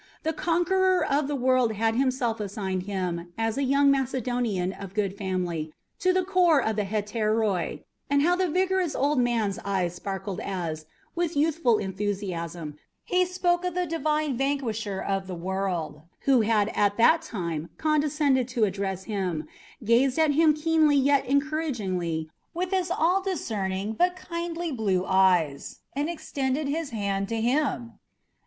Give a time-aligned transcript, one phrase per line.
[0.23, 5.15] The conqueror of the world had himself assigned him, as a young Macedonian of good
[5.15, 10.39] family, to the corps of the Hetairoi; and how the vigorous old man's eyes sparkled
[10.39, 16.69] as, with youthful enthusiasm, he spoke of the divine vanquisher of the world who had
[16.73, 19.45] at that time condescended to address him,
[19.83, 26.09] gazed at him keenly yet encouragingly with his all discerning but kindly blue eyes, and
[26.09, 27.99] extended his hand to him!